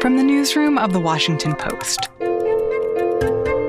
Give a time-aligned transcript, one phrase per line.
[0.00, 2.08] From the newsroom of The Washington Post.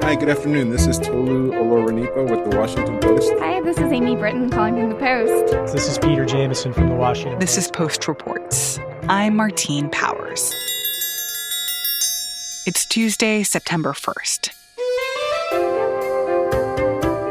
[0.04, 0.70] Hi, good afternoon.
[0.70, 3.34] This is Tolu Olorunnipa with The Washington Post.
[3.40, 5.74] Hi, this is Amy Brittain calling from The Post.
[5.74, 7.68] This is Peter Jamison from The Washington This Post.
[7.68, 8.80] is Post Reports.
[9.10, 10.54] I'm Martine Powers.
[12.66, 14.52] It's Tuesday, September 1st.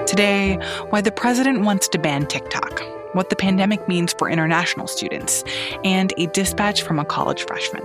[0.07, 0.59] Today,
[0.91, 2.83] why the president wants to ban TikTok,
[3.15, 5.45] what the pandemic means for international students,
[5.85, 7.85] and a dispatch from a college freshman.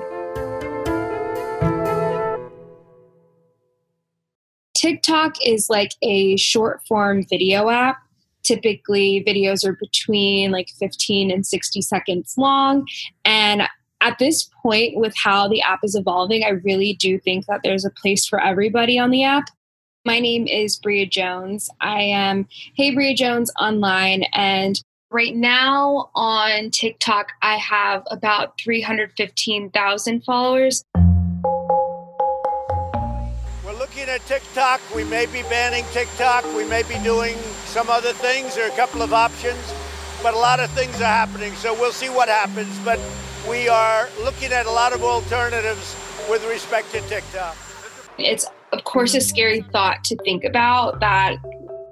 [4.82, 7.98] TikTok is like a short form video app.
[8.44, 12.88] Typically, videos are between like 15 and 60 seconds long.
[13.24, 13.62] And
[14.02, 17.86] at this point, with how the app is evolving, I really do think that there's
[17.86, 19.50] a place for everybody on the app.
[20.04, 21.70] My name is Bria Jones.
[21.80, 24.24] I am Hey Bria Jones online.
[24.34, 30.84] And right now on TikTok, I have about 315,000 followers.
[34.20, 34.82] TikTok.
[34.96, 36.46] We may be banning TikTok.
[36.56, 38.58] We may be doing some other things.
[38.58, 39.74] Are a couple of options,
[40.22, 41.54] but a lot of things are happening.
[41.54, 42.78] So we'll see what happens.
[42.86, 43.00] But
[43.50, 45.96] we are looking at a lot of alternatives
[46.30, 47.56] with respect to TikTok.
[48.18, 51.38] It's, of course, a scary thought to think about that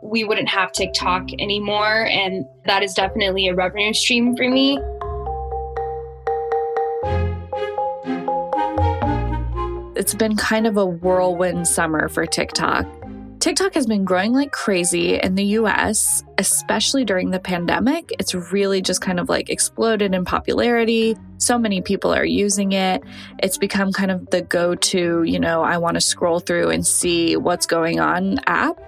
[0.01, 2.05] we wouldn't have TikTok anymore.
[2.05, 4.79] And that is definitely a revenue stream for me.
[9.99, 12.87] It's been kind of a whirlwind summer for TikTok.
[13.41, 18.13] TikTok has been growing like crazy in the US, especially during the pandemic.
[18.17, 21.17] It's really just kind of like exploded in popularity.
[21.37, 23.03] So many people are using it.
[23.43, 26.87] It's become kind of the go to, you know, I want to scroll through and
[26.87, 28.79] see what's going on app.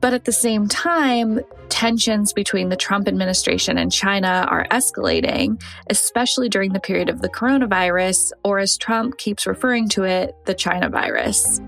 [0.00, 5.60] But at the same time, tensions between the Trump administration and China are escalating,
[5.90, 10.54] especially during the period of the coronavirus, or as Trump keeps referring to it, the
[10.54, 11.60] China virus.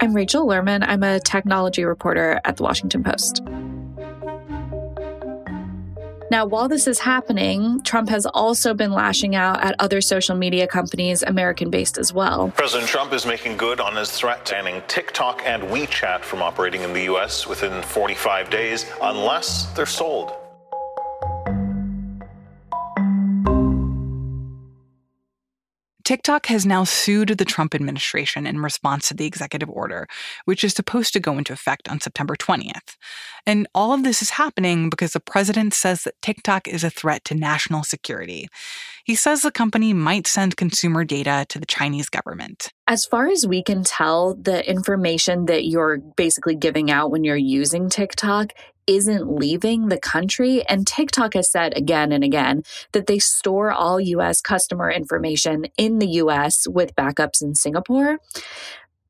[0.00, 0.82] I'm Rachel Lerman.
[0.86, 3.42] I'm a technology reporter at the Washington Post.
[6.30, 10.68] Now, while this is happening, Trump has also been lashing out at other social media
[10.68, 12.52] companies, American based as well.
[12.56, 16.92] President Trump is making good on his threat banning TikTok and WeChat from operating in
[16.92, 17.48] the U.S.
[17.48, 20.39] within 45 days unless they're sold.
[26.10, 30.08] TikTok has now sued the Trump administration in response to the executive order,
[30.44, 32.96] which is supposed to go into effect on September 20th.
[33.46, 37.24] And all of this is happening because the president says that TikTok is a threat
[37.26, 38.48] to national security.
[39.04, 42.72] He says the company might send consumer data to the Chinese government.
[42.88, 47.36] As far as we can tell, the information that you're basically giving out when you're
[47.36, 48.52] using TikTok
[48.96, 50.66] isn't leaving the country.
[50.68, 52.62] And TikTok has said again and again
[52.92, 58.18] that they store all US customer information in the US with backups in Singapore.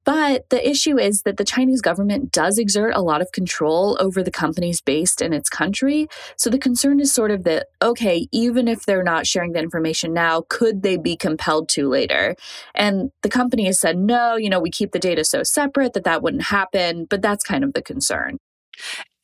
[0.05, 4.23] But the issue is that the Chinese government does exert a lot of control over
[4.23, 6.09] the companies based in its country.
[6.37, 10.13] So the concern is sort of that, okay, even if they're not sharing the information
[10.15, 12.35] now, could they be compelled to later?
[12.75, 16.05] And the company has said, no, you know, we keep the data so separate that
[16.05, 17.07] that wouldn't happen.
[17.09, 18.39] But that's kind of the concern.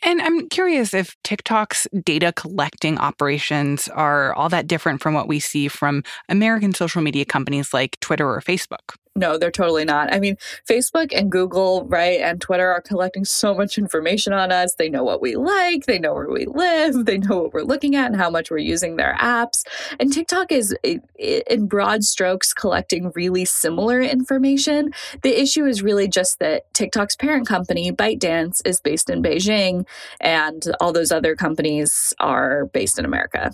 [0.03, 5.41] And I'm curious if TikTok's data collecting operations are all that different from what we
[5.41, 8.95] see from American social media companies like Twitter or Facebook.
[9.17, 10.13] No, they're totally not.
[10.13, 10.37] I mean,
[10.69, 14.75] Facebook and Google, right, and Twitter are collecting so much information on us.
[14.75, 17.97] They know what we like, they know where we live, they know what we're looking
[17.97, 19.65] at and how much we're using their apps.
[19.99, 20.77] And TikTok is,
[21.19, 24.93] in broad strokes, collecting really similar information.
[25.23, 29.87] The issue is really just that TikTok's parent company, ByteDance, is based in Beijing,
[30.21, 33.53] and all those other companies are based in America.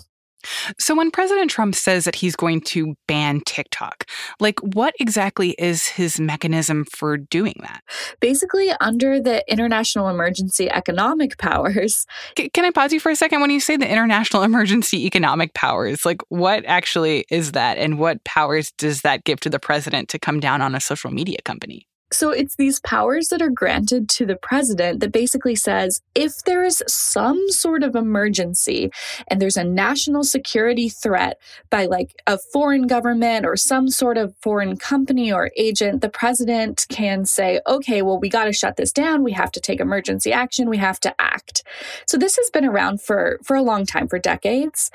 [0.79, 4.05] So, when President Trump says that he's going to ban TikTok,
[4.39, 7.81] like what exactly is his mechanism for doing that?
[8.19, 12.05] Basically, under the international emergency economic powers.
[12.37, 13.41] C- can I pause you for a second?
[13.41, 18.23] When you say the international emergency economic powers, like what actually is that, and what
[18.23, 21.87] powers does that give to the president to come down on a social media company?
[22.13, 26.63] So it's these powers that are granted to the president that basically says if there
[26.63, 28.91] is some sort of emergency
[29.27, 31.39] and there's a national security threat
[31.69, 36.85] by like a foreign government or some sort of foreign company or agent, the president
[36.89, 39.23] can say, okay, well, we got to shut this down.
[39.23, 40.69] We have to take emergency action.
[40.69, 41.63] We have to act.
[42.05, 44.91] So this has been around for, for a long time, for decades.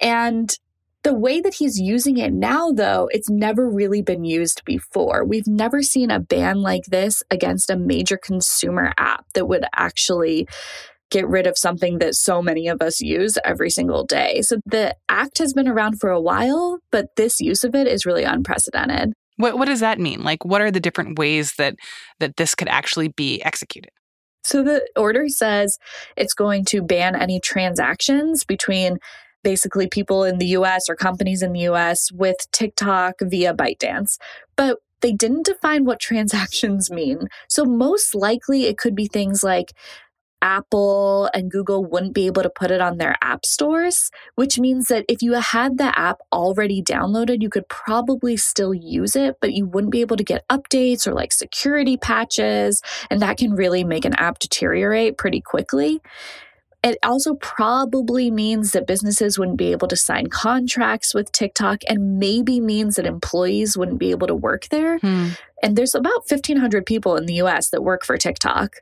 [0.00, 0.56] And
[1.08, 5.24] the way that he's using it now, though, it's never really been used before.
[5.24, 10.46] We've never seen a ban like this against a major consumer app that would actually
[11.10, 14.42] get rid of something that so many of us use every single day.
[14.42, 18.04] So the act has been around for a while, but this use of it is
[18.04, 19.14] really unprecedented.
[19.38, 20.22] What what does that mean?
[20.22, 21.76] Like what are the different ways that
[22.20, 23.92] that this could actually be executed?
[24.44, 25.78] So the order says
[26.18, 28.98] it's going to ban any transactions between
[29.42, 34.18] basically people in the US or companies in the US with TikTok via ByteDance.
[34.56, 37.28] But they didn't define what transactions mean.
[37.48, 39.72] So most likely it could be things like
[40.40, 44.86] Apple and Google wouldn't be able to put it on their app stores, which means
[44.86, 49.52] that if you had the app already downloaded, you could probably still use it, but
[49.52, 52.82] you wouldn't be able to get updates or like security patches.
[53.10, 56.00] And that can really make an app deteriorate pretty quickly.
[56.84, 62.18] It also probably means that businesses wouldn't be able to sign contracts with TikTok and
[62.18, 64.98] maybe means that employees wouldn't be able to work there.
[64.98, 65.30] Hmm.
[65.60, 68.76] And there's about 1,500 people in the US that work for TikTok.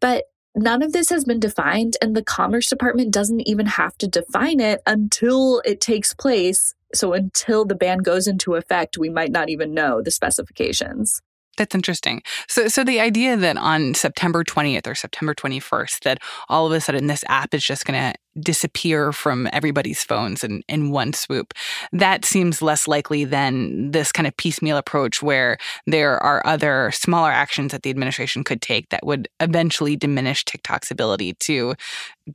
[0.00, 0.24] But
[0.56, 4.60] None of this has been defined, and the Commerce Department doesn't even have to define
[4.60, 6.74] it until it takes place.
[6.94, 11.20] So, until the ban goes into effect, we might not even know the specifications.
[11.56, 12.22] That's interesting.
[12.48, 16.18] So, so the idea that on September 20th or September 21st, that
[16.48, 20.62] all of a sudden this app is just going to disappear from everybody's phones in,
[20.68, 21.54] in one swoop,
[21.92, 25.56] that seems less likely than this kind of piecemeal approach where
[25.86, 30.90] there are other smaller actions that the administration could take that would eventually diminish TikTok's
[30.90, 31.74] ability to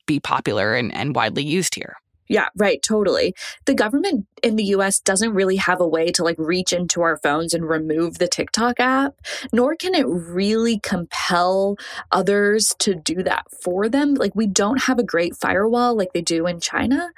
[0.06, 1.98] be popular and, and widely used here.
[2.30, 3.34] Yeah, right, totally.
[3.66, 7.18] The government in the US doesn't really have a way to like reach into our
[7.18, 9.16] phones and remove the TikTok app,
[9.52, 11.76] nor can it really compel
[12.12, 14.14] others to do that for them.
[14.14, 17.10] Like we don't have a great firewall like they do in China.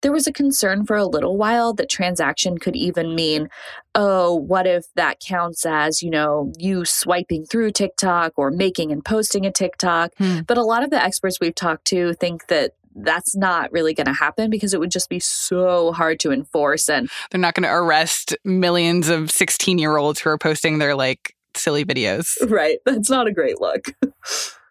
[0.00, 3.50] There was a concern for a little while that transaction could even mean,
[3.94, 9.04] oh, what if that counts as, you know, you swiping through TikTok or making and
[9.04, 10.12] posting a TikTok?
[10.16, 10.40] Hmm.
[10.46, 14.06] But a lot of the experts we've talked to think that that's not really going
[14.06, 17.64] to happen because it would just be so hard to enforce and they're not going
[17.64, 22.78] to arrest millions of 16 year olds who are posting their like silly videos right
[22.84, 23.94] that's not a great look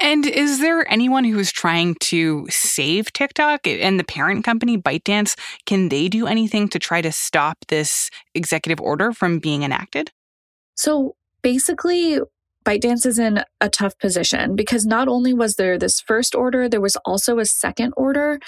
[0.00, 5.38] and is there anyone who is trying to save TikTok and the parent company, ByteDance?
[5.66, 10.10] Can they do anything to try to stop this executive order from being enacted?
[10.74, 12.18] So basically,
[12.64, 16.80] ByteDance is in a tough position because not only was there this first order, there
[16.80, 18.40] was also a second order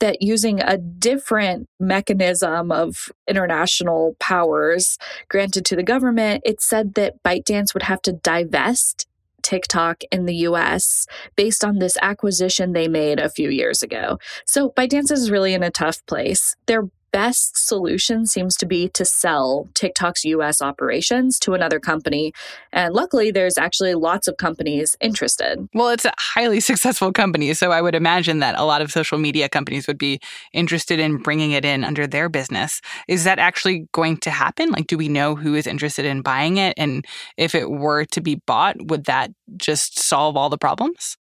[0.00, 4.98] that using a different mechanism of international powers
[5.28, 9.06] granted to the government, it said that ByteDance would have to divest
[9.42, 11.06] TikTok in the US
[11.36, 14.18] based on this acquisition they made a few years ago.
[14.44, 16.56] So ByteDance is really in a tough place.
[16.66, 22.32] They're best solution seems to be to sell TikTok's US operations to another company.
[22.72, 25.68] And luckily, there's actually lots of companies interested.
[25.74, 27.52] Well, it's a highly successful company.
[27.54, 30.20] So I would imagine that a lot of social media companies would be
[30.52, 32.80] interested in bringing it in under their business.
[33.08, 34.70] Is that actually going to happen?
[34.70, 36.74] Like, do we know who is interested in buying it?
[36.76, 37.04] And
[37.36, 41.18] if it were to be bought, would that just solve all the problems?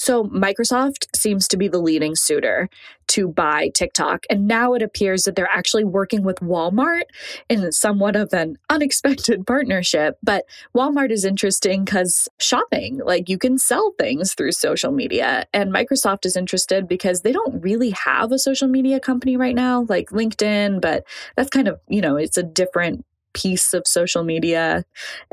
[0.00, 2.70] So Microsoft seems to be the leading suitor
[3.08, 4.24] to buy TikTok.
[4.30, 7.02] And now it appears that they're actually working with Walmart
[7.50, 10.16] in somewhat of an unexpected partnership.
[10.22, 15.44] But Walmart is interesting because shopping, like you can sell things through social media.
[15.52, 19.84] And Microsoft is interested because they don't really have a social media company right now,
[19.90, 21.04] like LinkedIn, but
[21.36, 24.84] that's kind of, you know, it's a different piece of social media.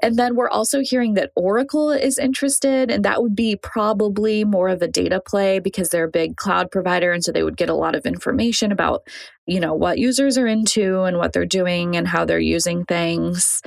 [0.01, 4.69] And then we're also hearing that Oracle is interested, and that would be probably more
[4.69, 7.11] of a data play because they're a big cloud provider.
[7.11, 9.07] And so they would get a lot of information about,
[9.45, 13.61] you know, what users are into and what they're doing and how they're using things.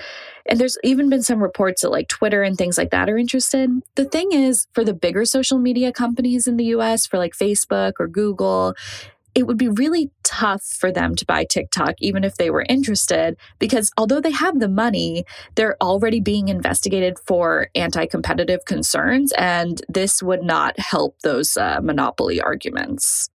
[0.46, 3.70] And there's even been some reports that like Twitter and things like that are interested.
[3.94, 7.94] The thing is, for the bigger social media companies in the US, for like Facebook
[8.00, 8.74] or Google,
[9.34, 13.36] it would be really tough for them to buy TikTok, even if they were interested,
[13.58, 19.32] because although they have the money, they're already being investigated for anti competitive concerns.
[19.32, 23.28] And this would not help those uh, monopoly arguments.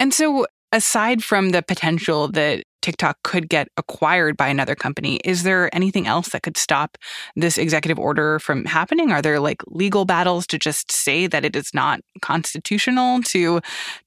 [0.00, 5.16] And so, aside from the potential that TikTok could get acquired by another company.
[5.24, 6.98] Is there anything else that could stop
[7.34, 9.10] this executive order from happening?
[9.10, 13.62] Are there like legal battles to just say that it is not constitutional to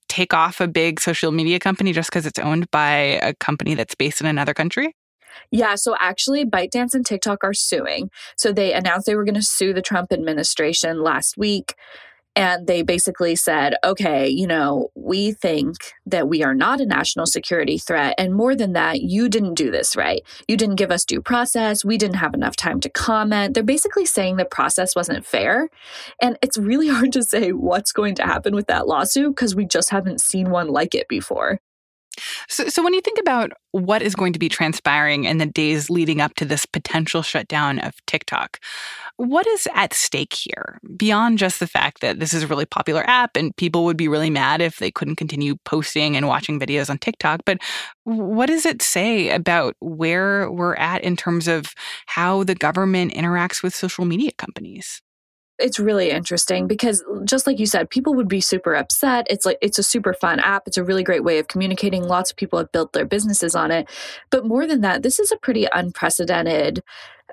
[0.07, 3.95] take off a big social media company just because it's owned by a company that's
[3.95, 4.95] based in another country?
[5.51, 8.09] Yeah, so actually, ByteDance and TikTok are suing.
[8.35, 11.75] So they announced they were going to sue the Trump administration last week.
[12.38, 15.75] And they basically said, okay, you know, we think
[16.06, 18.13] that we are not a national security threat.
[18.20, 20.22] And more than that, you didn't do this right.
[20.48, 21.84] You didn't give us due process.
[21.84, 23.56] We didn't have enough time to comment.
[23.56, 25.70] They're basically saying the process wasn't fair.
[26.22, 29.65] And it's really hard to say what's going to happen with that lawsuit because we
[29.65, 31.60] just haven't seen one like it before.
[32.47, 35.89] So, so when you think about what is going to be transpiring in the days
[35.89, 38.59] leading up to this potential shutdown of TikTok,
[39.17, 43.03] what is at stake here beyond just the fact that this is a really popular
[43.07, 46.89] app and people would be really mad if they couldn't continue posting and watching videos
[46.89, 47.41] on TikTok?
[47.45, 47.59] But
[48.03, 51.74] what does it say about where we're at in terms of
[52.05, 55.01] how the government interacts with social media companies?
[55.59, 59.25] It's really interesting because just like you said people would be super upset.
[59.29, 60.63] It's like it's a super fun app.
[60.67, 62.03] It's a really great way of communicating.
[62.03, 63.89] Lots of people have built their businesses on it.
[64.29, 66.83] But more than that this is a pretty unprecedented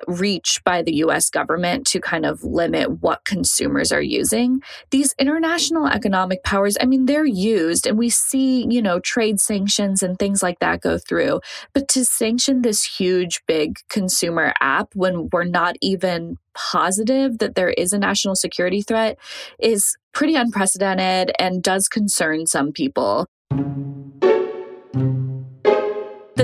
[0.06, 4.60] reach by the US government to kind of limit what consumers are using.
[4.90, 10.02] These international economic powers, I mean, they're used and we see, you know, trade sanctions
[10.02, 11.40] and things like that go through.
[11.72, 17.70] But to sanction this huge, big consumer app when we're not even positive that there
[17.70, 19.18] is a national security threat
[19.58, 23.26] is pretty unprecedented and does concern some people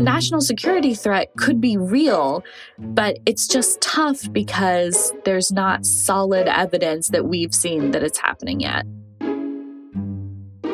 [0.00, 2.42] the national security threat could be real,
[2.78, 8.60] but it's just tough because there's not solid evidence that we've seen that it's happening
[8.60, 8.86] yet.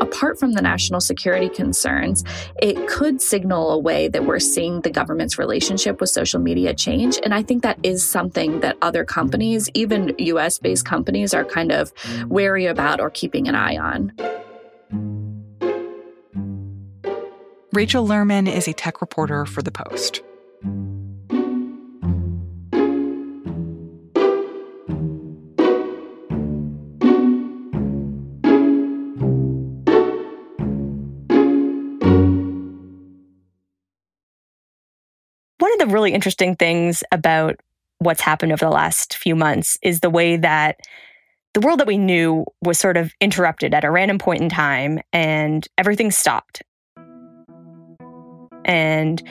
[0.00, 2.22] Apart from the national security concerns,
[2.62, 7.18] it could signal a way that we're seeing the government's relationship with social media change.
[7.24, 11.72] And I think that is something that other companies, even US based companies, are kind
[11.72, 11.92] of
[12.28, 14.12] wary about or keeping an eye on.
[17.76, 20.22] Rachel Lerman is a tech reporter for The Post.
[35.58, 37.60] One of the really interesting things about
[37.98, 40.80] what's happened over the last few months is the way that
[41.52, 44.98] the world that we knew was sort of interrupted at a random point in time
[45.12, 46.62] and everything stopped.
[48.66, 49.22] And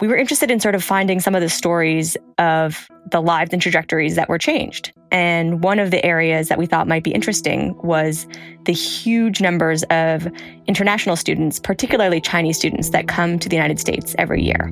[0.00, 3.60] we were interested in sort of finding some of the stories of the lives and
[3.60, 4.92] trajectories that were changed.
[5.10, 8.26] And one of the areas that we thought might be interesting was
[8.64, 10.28] the huge numbers of
[10.66, 14.68] international students, particularly Chinese students, that come to the United States every year.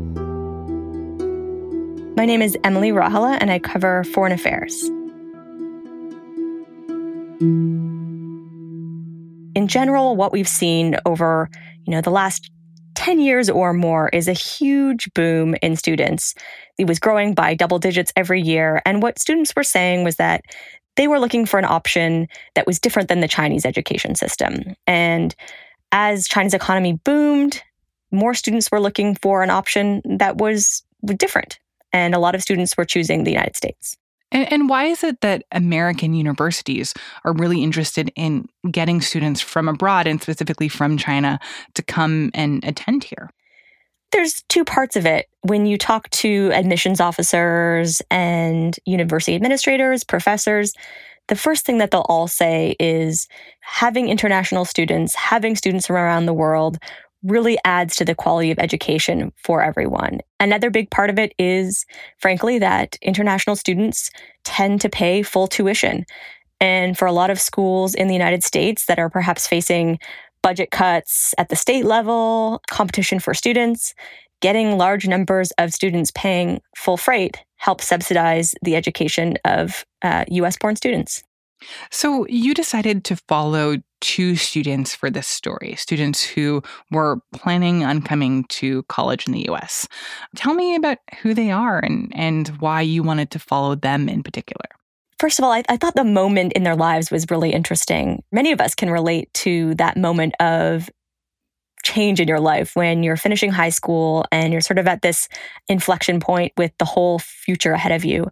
[2.17, 4.83] My name is Emily Rauhala, and I cover foreign affairs.
[9.55, 11.51] In general, what we've seen over
[11.85, 12.51] you know the last
[12.99, 16.35] 10 years or more is a huge boom in students.
[16.79, 18.83] It was growing by double digits every year.
[18.85, 20.43] And what students were saying was that
[20.97, 22.27] they were looking for an option
[22.57, 24.75] that was different than the Chinese education system.
[24.89, 25.33] And
[25.93, 27.63] as China's economy boomed,
[28.11, 31.61] more students were looking for an option that was different.
[31.93, 33.97] And a lot of students were choosing the United States.
[34.31, 36.93] And, and, why is it that American universities
[37.25, 41.41] are really interested in getting students from abroad and specifically from China
[41.75, 43.31] to come and attend here?
[44.13, 45.27] There's two parts of it.
[45.43, 50.73] When you talk to admissions officers and university administrators, professors,
[51.29, 53.29] the first thing that they'll all say is
[53.61, 56.79] having international students, having students from around the world
[57.23, 60.21] really adds to the quality of education for everyone.
[60.41, 61.85] Another big part of it is,
[62.19, 64.11] frankly, that international students
[64.45, 66.05] tend to pay full tuition.
[66.61, 69.99] And for a lot of schools in the United States that are perhaps facing
[70.43, 73.95] budget cuts at the state level, competition for students,
[74.41, 80.57] getting large numbers of students paying full freight helps subsidize the education of uh, US
[80.57, 81.23] born students.
[81.91, 88.03] So you decided to follow two students for this story, students who were planning on
[88.03, 89.89] coming to college in the US.
[90.37, 94.23] Tell me about who they are and, and why you wanted to follow them in
[94.23, 94.67] particular.
[95.19, 98.23] First of all, I, I, thought the moment in their lives was really interesting.
[98.31, 100.89] Many of us can relate to that moment of
[101.83, 105.29] change in your life when you're finishing high school and you're sort of at this
[105.69, 108.31] inflection point with the whole future ahead of you.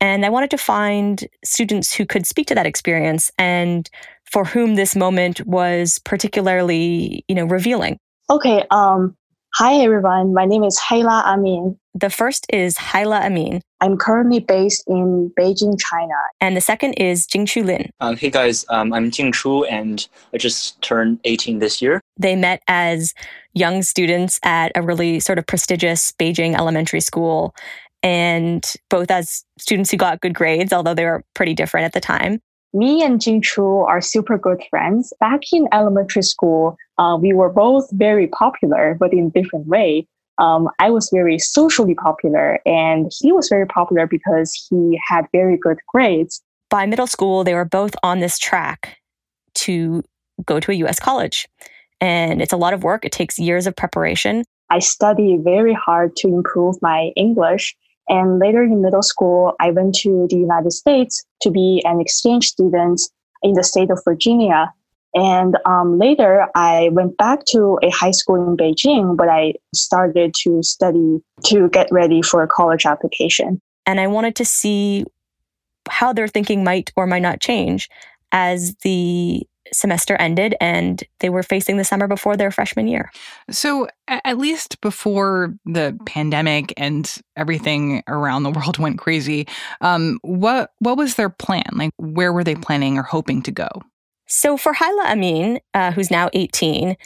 [0.00, 3.90] And I wanted to find students who could speak to that experience and
[4.30, 7.98] for whom this moment was particularly, you know, revealing.
[8.30, 9.14] Okay, um
[9.54, 10.34] hi everyone.
[10.34, 11.78] My name is Haila Amin.
[11.94, 13.60] The first is Haila Amin.
[13.80, 16.14] I'm currently based in Beijing, China.
[16.40, 17.90] And the second is Jingchu Lin.
[18.00, 22.00] Um, hey guys, um, I'm Jing Chu and I just turned 18 this year.
[22.16, 23.14] They met as
[23.54, 27.54] young students at a really sort of prestigious Beijing elementary school
[28.02, 32.00] and both as students who got good grades, although they were pretty different at the
[32.00, 32.40] time.
[32.74, 35.12] Me and Jing Chu are super good friends.
[35.20, 40.06] Back in elementary school, uh, we were both very popular, but in different way.
[40.38, 45.56] Um, I was very socially popular, and he was very popular because he had very
[45.56, 46.40] good grades.
[46.70, 48.98] By middle school, they were both on this track
[49.54, 50.02] to
[50.44, 51.48] go to a US college.
[52.00, 54.44] And it's a lot of work, it takes years of preparation.
[54.70, 57.74] I study very hard to improve my English.
[58.08, 62.46] And later in middle school, I went to the United States to be an exchange
[62.48, 63.00] student
[63.42, 64.72] in the state of Virginia.
[65.14, 70.34] And um, later, I went back to a high school in Beijing, but I started
[70.42, 73.60] to study to get ready for a college application.
[73.86, 75.04] And I wanted to see
[75.88, 77.88] how their thinking might or might not change
[78.32, 83.10] as the semester ended and they were facing the summer before their freshman year.
[83.50, 89.46] So, at least before the pandemic and everything around the world went crazy,
[89.80, 91.68] um, what what was their plan?
[91.72, 93.68] Like, where were they planning or hoping to go?
[94.26, 96.96] So, for Hyla Amin, uh, who's now 18,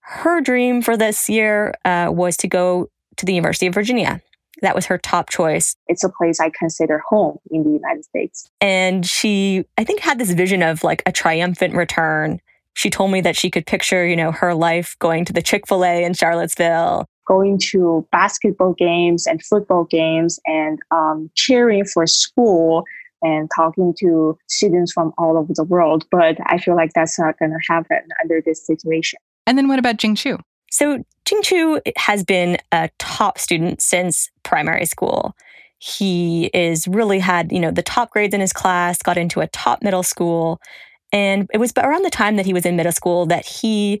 [0.00, 4.20] her dream for this year uh, was to go to the University of Virginia.
[4.62, 5.76] That was her top choice.
[5.88, 8.48] It's a place I consider home in the United States.
[8.60, 12.40] And she, I think, had this vision of like a triumphant return.
[12.74, 15.66] She told me that she could picture, you know, her life going to the Chick
[15.66, 22.06] fil A in Charlottesville, going to basketball games and football games and um, cheering for
[22.06, 22.84] school
[23.20, 26.04] and talking to students from all over the world.
[26.10, 29.18] But I feel like that's not going to happen under this situation.
[29.46, 30.38] And then what about Jing Chu?
[30.72, 35.36] So Chu has been a top student since primary school.
[35.78, 39.46] He is really had, you know, the top grades in his class, got into a
[39.48, 40.60] top middle school.
[41.12, 44.00] And it was around the time that he was in middle school that he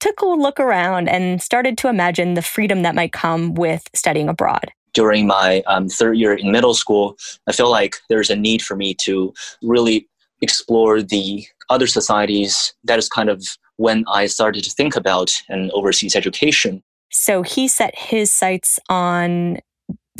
[0.00, 4.28] took a look around and started to imagine the freedom that might come with studying
[4.28, 4.70] abroad.
[4.92, 8.76] During my um, third year in middle school, I feel like there's a need for
[8.76, 10.06] me to really
[10.42, 12.74] explore the other societies.
[12.84, 13.42] That is kind of
[13.80, 16.82] when I started to think about an overseas education.
[17.10, 19.58] So he set his sights on,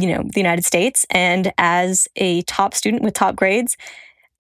[0.01, 1.05] you know, the United States.
[1.11, 3.77] And as a top student with top grades,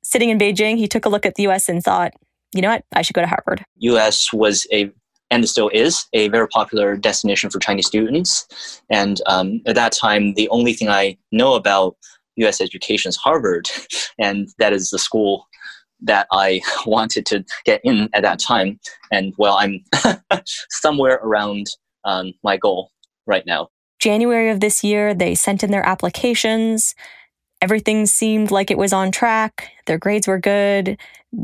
[0.03, 2.15] sitting in Beijing, he took a look at the US and thought,
[2.55, 3.62] you know what, I should go to Harvard.
[3.77, 4.91] US was a
[5.31, 8.83] and still is a very popular destination for Chinese students.
[8.89, 11.95] And um, at that time, the only thing I know about
[12.37, 12.61] U.S.
[12.61, 13.69] education is Harvard,
[14.19, 15.47] and that is the school
[16.02, 18.78] that I wanted to get in at that time.
[19.10, 19.84] And well, I'm
[20.71, 21.67] somewhere around
[22.04, 22.91] um, my goal
[23.26, 23.69] right now.
[23.99, 26.95] January of this year, they sent in their applications.
[27.63, 29.71] Everything seemed like it was on track.
[29.84, 30.99] Their grades were good.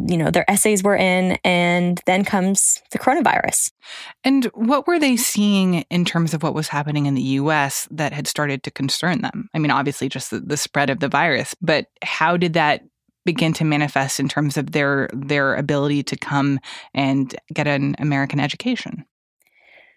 [0.08, 1.38] You know, their essays were in.
[1.44, 3.72] And then comes the coronavirus.
[4.24, 8.14] And what were they seeing in terms of what was happening in the US that
[8.14, 9.50] had started to concern them?
[9.52, 12.82] I mean, obviously, just the, the spread of the virus, but how did that
[13.26, 16.58] begin to manifest in terms of their their ability to come
[16.94, 19.04] and get an American education.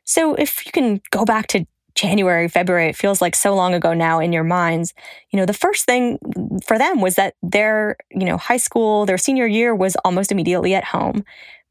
[0.03, 1.65] So if you can go back to
[1.95, 4.93] January, February, it feels like so long ago now in your minds.
[5.31, 6.17] You know, the first thing
[6.65, 10.73] for them was that their, you know, high school, their senior year was almost immediately
[10.75, 11.23] at home.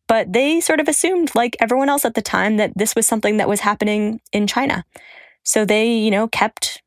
[0.06, 3.36] But they sort of assumed, like everyone else at the time, that this was something
[3.36, 4.84] that was happening in China.
[5.44, 6.82] So they, you know, kept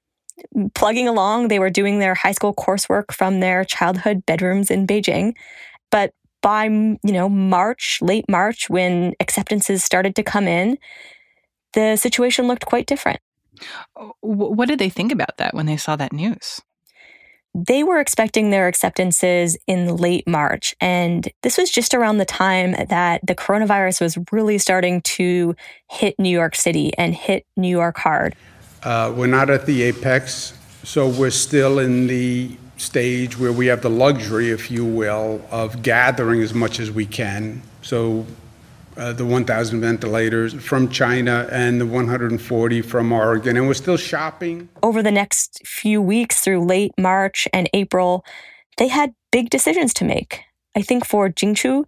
[0.74, 1.48] plugging along.
[1.48, 5.34] They were doing their high school coursework from their childhood bedrooms in Beijing.
[5.92, 10.78] But by, you know, March, late March, when acceptances started to come in,
[11.74, 13.20] the situation looked quite different.
[13.96, 16.62] Uh, what did they think about that when they saw that news?
[17.54, 20.74] They were expecting their acceptances in late March.
[20.80, 25.56] And this was just around the time that the coronavirus was really starting to
[25.90, 28.36] hit New York City and hit New York hard.
[28.84, 33.82] Uh, we're not at the apex, so we're still in the stage where we have
[33.82, 37.62] the luxury, if you will, of gathering as much as we can.
[37.84, 38.26] So
[38.98, 44.68] uh, the 1,000 ventilators from China and the 140 from Oregon, and we're still shopping.
[44.82, 48.26] Over the next few weeks through late March and April,
[48.78, 50.42] they had big decisions to make.
[50.76, 51.86] I think for Jingchu,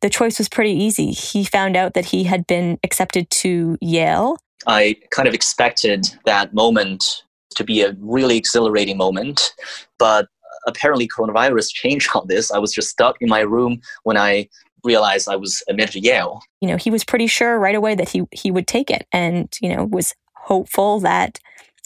[0.00, 1.12] the choice was pretty easy.
[1.12, 6.54] He found out that he had been accepted to Yale I kind of expected that
[6.54, 7.22] moment
[7.56, 9.52] to be a really exhilarating moment,
[9.98, 10.28] but
[10.66, 12.50] apparently coronavirus changed all this.
[12.50, 14.48] I was just stuck in my room when I
[14.82, 16.42] realized I was admitted to Yale.
[16.60, 19.52] You know, he was pretty sure right away that he he would take it and,
[19.60, 21.40] you know, was hopeful that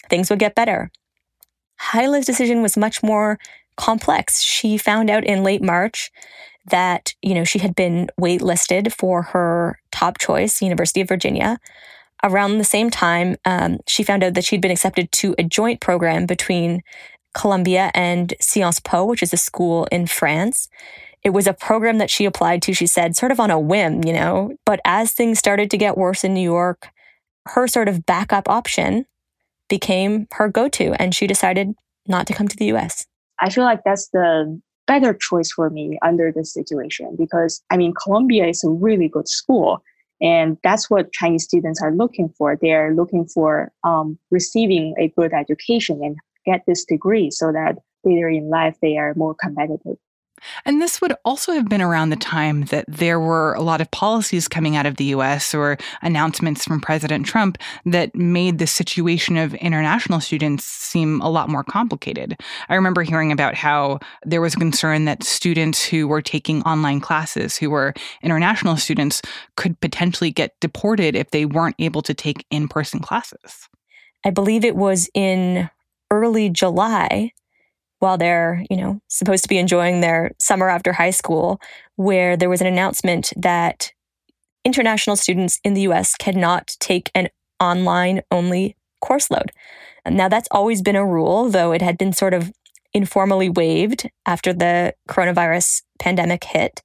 [0.09, 0.91] things would get better.
[1.77, 3.39] Hyla's decision was much more
[3.77, 4.41] complex.
[4.41, 6.11] She found out in late March
[6.65, 11.57] that, you know, she had been waitlisted for her top choice, University of Virginia
[12.23, 15.81] around the same time, um, she found out that she'd been accepted to a joint
[15.81, 16.81] program between
[17.33, 20.69] Columbia and Sciences Po, which is a school in France.
[21.23, 24.03] It was a program that she applied to, she said, sort of on a whim,
[24.03, 24.55] you know.
[24.65, 26.89] But as things started to get worse in New York,
[27.47, 29.05] her sort of backup option
[29.67, 31.73] became her go to, and she decided
[32.07, 33.05] not to come to the US.
[33.39, 37.93] I feel like that's the better choice for me under this situation because I mean,
[37.93, 39.83] Columbia is a really good school.
[40.21, 42.57] And that's what Chinese students are looking for.
[42.61, 48.29] They're looking for um, receiving a good education and get this degree so that later
[48.29, 49.97] in life they are more competitive.
[50.65, 53.91] And this would also have been around the time that there were a lot of
[53.91, 59.37] policies coming out of the US or announcements from President Trump that made the situation
[59.37, 62.35] of international students seem a lot more complicated.
[62.69, 66.99] I remember hearing about how there was a concern that students who were taking online
[66.99, 69.21] classes, who were international students,
[69.55, 73.67] could potentially get deported if they weren't able to take in person classes.
[74.25, 75.69] I believe it was in
[76.11, 77.31] early July
[77.99, 81.59] while they're, you know, supposed to be enjoying their summer after high school,
[81.95, 83.91] where there was an announcement that
[84.65, 89.51] international students in the US cannot take an online only course load.
[90.09, 92.51] Now, that's always been a rule, though it had been sort of
[92.93, 96.81] informally waived after the coronavirus pandemic hit.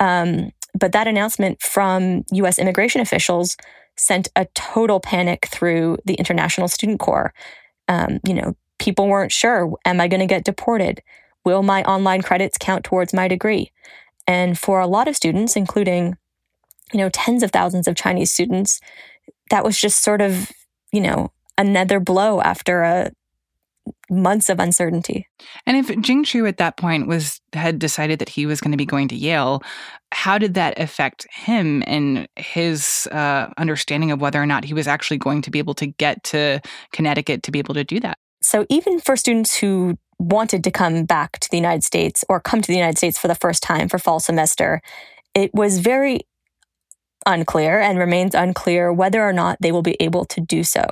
[0.00, 3.56] Um, but that announcement from US immigration officials
[3.96, 7.32] sent a total panic through the International Student Corps.
[7.88, 11.02] Um, you know, people weren't sure am I going to get deported?
[11.44, 13.72] Will my online credits count towards my degree?
[14.26, 16.16] And for a lot of students, including,
[16.92, 18.80] you know, tens of thousands of Chinese students,
[19.50, 20.52] that was just sort of,
[20.92, 23.10] you know, another blow after a
[24.10, 25.26] months of uncertainty.
[25.66, 28.78] And if Jing Chu at that point was had decided that he was going to
[28.78, 29.62] be going to Yale,
[30.12, 34.86] how did that affect him and his uh, understanding of whether or not he was
[34.86, 36.60] actually going to be able to get to
[36.92, 38.18] Connecticut to be able to do that?
[38.40, 42.60] So even for students who wanted to come back to the United States or come
[42.60, 44.80] to the United States for the first time for fall semester,
[45.34, 46.20] it was very
[47.26, 50.84] unclear and remains unclear whether or not they will be able to do so.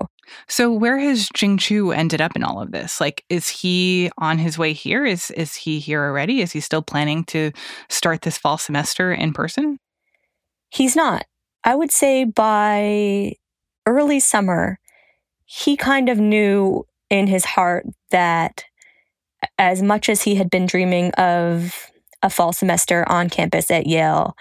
[0.49, 3.01] So where has Jing Chu ended up in all of this?
[3.01, 5.05] Like is he on his way here?
[5.05, 6.41] Is is he here already?
[6.43, 7.53] Is he still planning to
[7.89, 9.79] start this fall semester in person?
[10.71, 11.25] He's not.
[11.65, 13.35] I would say by
[13.87, 14.79] early summer,
[15.45, 18.65] he kind of knew in his heart that
[19.59, 21.91] as much as he had been dreaming of
[22.23, 24.37] a fall semester on campus at Yale,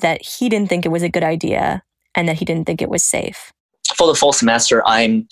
[0.00, 1.82] that he didn't think it was a good idea
[2.14, 3.52] and that he didn't think it was safe.
[3.94, 5.28] For the fall semester, I'm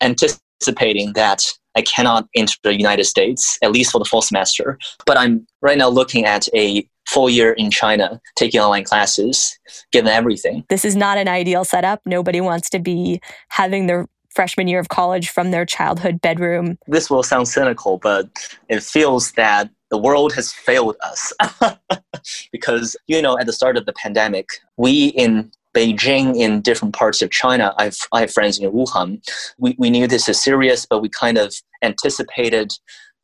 [0.00, 4.78] anticipating that I cannot enter the United States, at least for the fall semester.
[5.06, 9.58] But I'm right now looking at a full year in China, taking online classes,
[9.92, 10.64] given everything.
[10.68, 12.00] This is not an ideal setup.
[12.04, 14.06] Nobody wants to be having their
[14.38, 16.78] freshman year of college from their childhood bedroom.
[16.86, 18.28] This will sound cynical, but
[18.68, 21.32] it feels that the world has failed us.
[22.52, 24.46] because, you know, at the start of the pandemic,
[24.76, 29.20] we in Beijing, in different parts of China, I've, I have friends in Wuhan,
[29.58, 32.70] we, we knew this is serious, but we kind of anticipated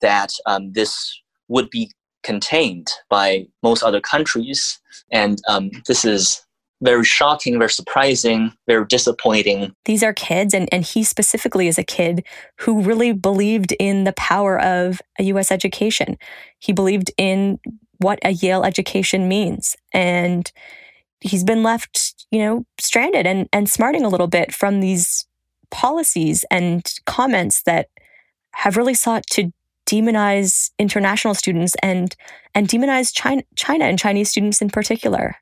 [0.01, 0.93] that um, this
[1.47, 1.93] would be
[2.25, 4.81] contained by most other countries.
[5.13, 6.45] And um, this is
[6.83, 9.75] very shocking, very surprising, very disappointing.
[9.85, 12.25] These are kids, and, and he specifically is a kid
[12.61, 16.19] who really believed in the power of a US education.
[16.59, 17.59] He believed in
[17.99, 19.77] what a Yale education means.
[19.93, 20.51] And
[21.21, 25.27] he's been left, you know, stranded and, and smarting a little bit from these
[25.71, 27.89] policies and comments that
[28.53, 29.53] have really sought to
[29.87, 32.17] demonize international students and
[32.55, 35.37] and demonize China, China and Chinese students in particular.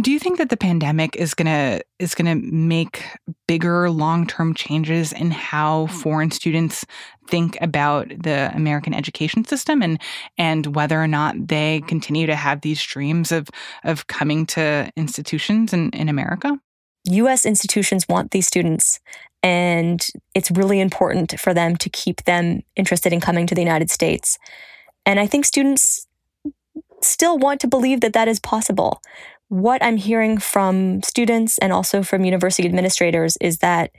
[0.00, 3.04] Do you think that the pandemic is gonna is gonna make
[3.46, 5.90] bigger long term changes in how mm.
[5.90, 6.86] foreign students
[7.28, 10.00] think about the American education system and
[10.38, 13.50] and whether or not they continue to have these dreams of
[13.84, 16.58] of coming to institutions in, in America?
[17.04, 18.98] US institutions want these students
[19.42, 23.90] and it's really important for them to keep them interested in coming to the United
[23.90, 24.38] States.
[25.04, 26.06] And I think students
[27.02, 29.02] still want to believe that that is possible
[29.52, 33.90] what I'm hearing from students and also from university administrators is that,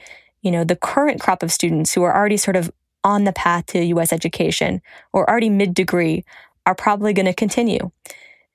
[0.42, 2.72] you know, the current crop of students who are already sort of
[3.04, 6.26] on the path to US education or already mid degree
[6.66, 7.92] are probably going to continue.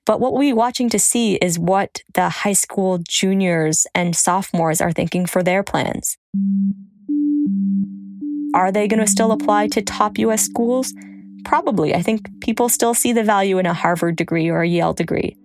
[0.05, 4.91] But what we're watching to see is what the high school juniors and sophomores are
[4.91, 6.17] thinking for their plans.
[8.53, 10.93] Are they going to still apply to top US schools?
[11.45, 11.95] Probably.
[11.95, 15.37] I think people still see the value in a Harvard degree or a Yale degree.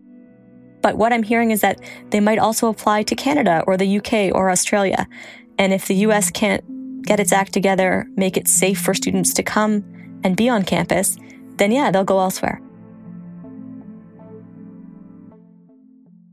[0.84, 4.34] But what I'm hearing is that they might also apply to Canada or the UK
[4.34, 5.08] or Australia.
[5.56, 6.62] And if the US can't
[7.04, 9.82] get its act together, make it safe for students to come
[10.24, 11.16] and be on campus,
[11.56, 12.60] then yeah, they'll go elsewhere.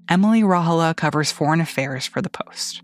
[0.10, 2.82] Emily Rauhala covers foreign affairs for The Post.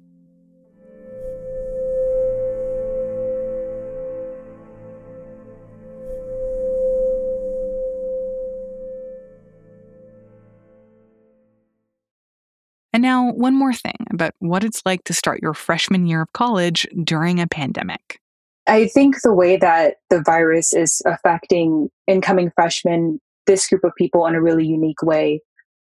[12.98, 16.34] And now, one more thing about what it's like to start your freshman year of
[16.34, 18.20] college during a pandemic.
[18.66, 24.26] I think the way that the virus is affecting incoming freshmen, this group of people
[24.26, 25.42] in a really unique way,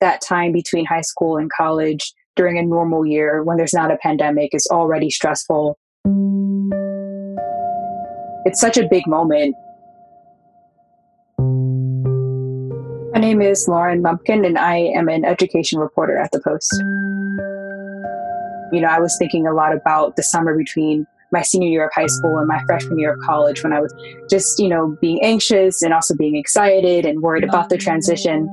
[0.00, 3.98] that time between high school and college during a normal year when there's not a
[3.98, 5.78] pandemic is already stressful.
[8.46, 9.54] It's such a big moment
[13.16, 16.70] My name is Lauren Lumpkin, and I am an education reporter at The Post.
[18.74, 21.90] You know, I was thinking a lot about the summer between my senior year of
[21.94, 23.92] high school and my freshman year of college when I was
[24.30, 28.48] just, you know, being anxious and also being excited and worried about the transition.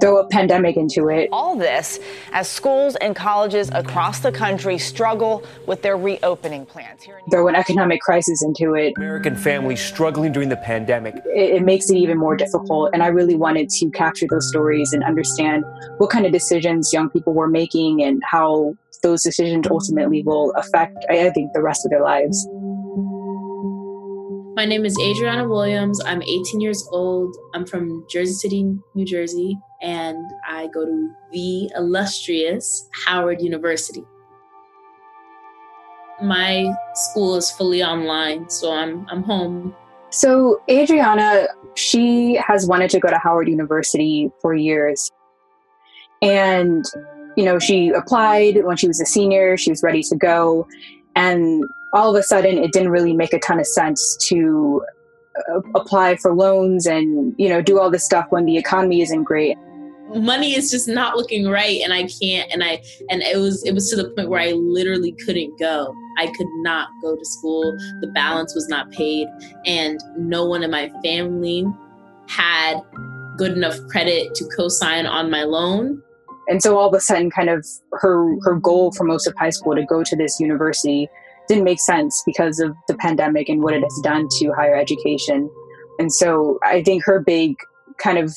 [0.00, 1.28] Throw a pandemic into it.
[1.32, 1.98] All this
[2.32, 7.02] as schools and colleges across the country struggle with their reopening plans.
[7.02, 8.92] Here in- Throw an economic crisis into it.
[8.96, 11.16] American families struggling during the pandemic.
[11.26, 12.90] It, it makes it even more difficult.
[12.92, 15.64] And I really wanted to capture those stories and understand
[15.98, 21.04] what kind of decisions young people were making and how those decisions ultimately will affect,
[21.10, 22.46] I think, the rest of their lives.
[24.56, 26.00] My name is Adriana Williams.
[26.04, 27.36] I'm 18 years old.
[27.54, 34.02] I'm from Jersey City, New Jersey, and I go to the illustrious Howard University.
[36.20, 39.76] My school is fully online, so I'm I'm home.
[40.10, 41.46] So Adriana,
[41.76, 45.12] she has wanted to go to Howard University for years.
[46.20, 46.84] And
[47.38, 50.66] you know, she applied when she was a senior, she was ready to go.
[51.14, 54.84] And all of a sudden, it didn't really make a ton of sense to
[55.48, 59.22] uh, apply for loans and, you know, do all this stuff when the economy isn't
[59.22, 59.56] great.
[60.16, 63.74] Money is just not looking right and i can't and i and it was it
[63.74, 65.94] was to the point where i literally couldn't go.
[66.16, 67.76] I could not go to school.
[68.00, 69.28] The balance was not paid
[69.66, 71.66] and no one in my family
[72.26, 72.80] had
[73.36, 76.02] good enough credit to co-sign on my loan
[76.48, 79.50] and so all of a sudden, kind of her her goal for most of high
[79.50, 81.08] school to go to this university
[81.46, 85.50] didn't make sense because of the pandemic and what it has done to higher education.
[85.98, 87.56] And so I think her big
[87.98, 88.34] kind of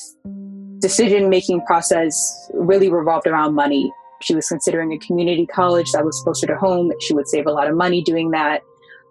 [0.78, 3.92] decision making process really revolved around money.
[4.22, 6.92] She was considering a community college that was closer to home.
[7.00, 8.62] She would save a lot of money doing that.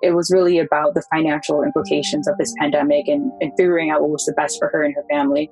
[0.01, 4.09] It was really about the financial implications of this pandemic and, and figuring out what
[4.09, 5.49] was the best for her and her family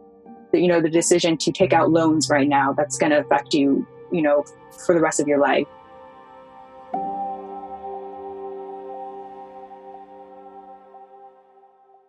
[0.53, 3.85] you know the decision to take out loans right now that's going to affect you
[4.11, 4.43] you know
[4.85, 5.67] for the rest of your life.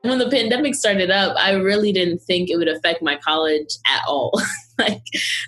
[0.03, 4.03] When the pandemic started up i really didn't think it would affect my college at
[4.07, 4.33] all.
[4.79, 5.03] Like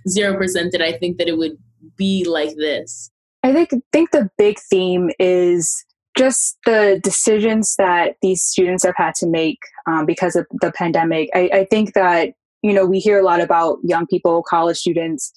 [0.06, 1.56] 0% did i think that it would
[1.96, 3.10] be like this.
[3.42, 5.84] I think think the big theme is
[6.16, 11.30] just the decisions that these students have had to make um, because of the pandemic.
[11.34, 15.32] I, I think that you know, we hear a lot about young people, college students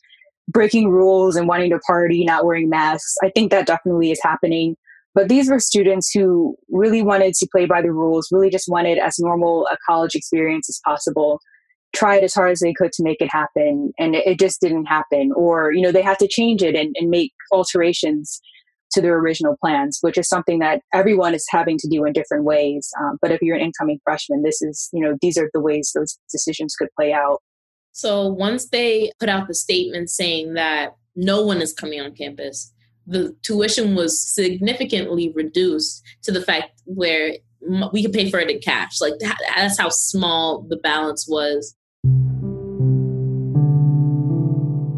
[0.47, 3.15] breaking rules and wanting to party, not wearing masks.
[3.23, 4.75] I think that definitely is happening.
[5.15, 8.97] But these were students who really wanted to play by the rules, really just wanted
[8.97, 11.39] as normal a college experience as possible,
[11.95, 15.31] tried as hard as they could to make it happen, and it, just didn't happen.
[15.35, 18.41] Or, you know, they had to change it and, and make alterations
[18.95, 22.43] to their original plans, which is something that everyone is having to do in different
[22.43, 22.89] ways.
[22.99, 25.91] Um, but if you're an incoming freshman, this is, you know, these are the ways
[25.93, 27.39] those decisions could play out.
[27.91, 32.73] So once they put out the statement saying that no one is coming on campus,
[33.07, 37.35] the tuition was significantly reduced to the fact where
[37.93, 38.99] we could pay for it in cash.
[38.99, 41.75] Like that's how small the balance was.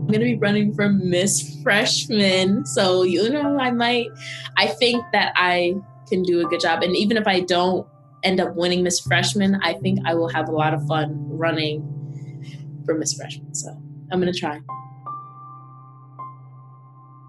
[0.08, 2.66] I'm going to be running for Miss Freshman.
[2.66, 4.08] So, you know, I might,
[4.56, 5.76] I think that I
[6.08, 6.82] can do a good job.
[6.82, 7.86] And even if I don't
[8.24, 11.82] end up winning Miss Freshman, I think I will have a lot of fun running
[12.86, 13.54] for Miss Freshman.
[13.54, 13.68] So
[14.10, 14.62] I'm going to try.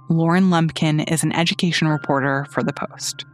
[0.09, 3.25] Lauren Lumpkin is an education reporter for The Post.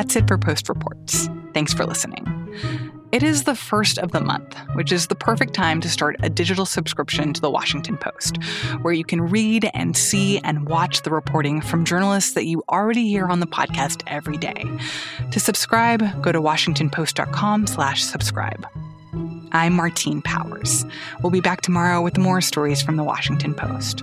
[0.00, 1.28] That's it for Post Reports.
[1.52, 2.24] Thanks for listening.
[3.12, 6.30] It is the first of the month, which is the perfect time to start a
[6.30, 8.38] digital subscription to the Washington Post,
[8.80, 13.08] where you can read and see and watch the reporting from journalists that you already
[13.08, 14.64] hear on the podcast every day.
[15.32, 18.66] To subscribe, go to washingtonpost.com/slash-subscribe.
[19.52, 20.86] I'm Martine Powers.
[21.22, 24.02] We'll be back tomorrow with more stories from the Washington Post.